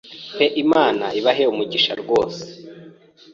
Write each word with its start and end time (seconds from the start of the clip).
pe 0.37 0.45
Imana 0.63 1.05
ibahe 1.19 1.43
umugisha 1.53 1.93
rwose, 2.01 2.41